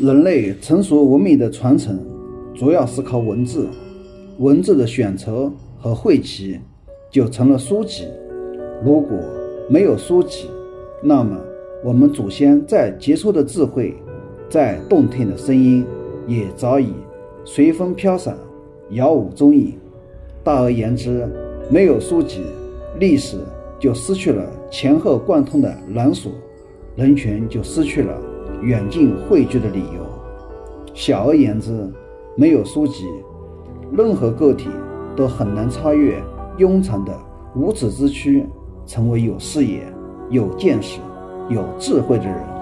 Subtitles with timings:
[0.00, 1.98] 人类成熟文明的传承，
[2.54, 3.66] 主要是靠文字。
[4.38, 6.60] 文字的选择和汇集，
[7.10, 8.06] 就成了书籍。
[8.84, 9.18] 如果
[9.68, 10.46] 没有书籍，
[11.02, 11.36] 那么
[11.82, 13.92] 我们祖先再杰出的智慧，
[14.48, 15.84] 再动听的声音，
[16.28, 16.92] 也早已
[17.44, 18.38] 随风飘散，
[18.90, 19.74] 杳无踪影。
[20.44, 21.28] 大而言之，
[21.68, 22.42] 没有书籍，
[23.00, 23.36] 历史
[23.80, 26.30] 就失去了前后贯通的缆索，
[26.94, 28.16] 人群就失去了
[28.62, 30.06] 远近汇聚的理由。
[30.94, 31.90] 小而言之，
[32.36, 33.06] 没有书籍。
[33.92, 34.68] 任何个体
[35.16, 36.22] 都很难超越
[36.58, 37.16] 庸常的
[37.54, 38.46] 无耻之躯，
[38.84, 39.82] 成为有视野、
[40.28, 41.00] 有见识、
[41.48, 42.57] 有智慧的人。